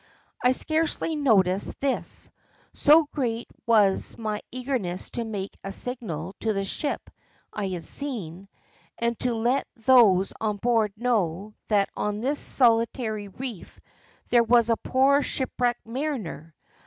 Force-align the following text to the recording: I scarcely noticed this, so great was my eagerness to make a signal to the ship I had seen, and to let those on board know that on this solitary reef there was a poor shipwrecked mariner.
I 0.43 0.53
scarcely 0.53 1.15
noticed 1.15 1.79
this, 1.79 2.27
so 2.73 3.05
great 3.13 3.47
was 3.67 4.17
my 4.17 4.41
eagerness 4.51 5.11
to 5.11 5.23
make 5.23 5.55
a 5.63 5.71
signal 5.71 6.33
to 6.39 6.53
the 6.53 6.65
ship 6.65 7.11
I 7.53 7.67
had 7.67 7.83
seen, 7.83 8.49
and 8.97 9.19
to 9.19 9.35
let 9.35 9.67
those 9.75 10.33
on 10.41 10.57
board 10.57 10.91
know 10.97 11.53
that 11.67 11.89
on 11.95 12.19
this 12.19 12.39
solitary 12.39 13.27
reef 13.27 13.79
there 14.29 14.41
was 14.43 14.71
a 14.71 14.77
poor 14.77 15.21
shipwrecked 15.21 15.85
mariner. 15.85 16.55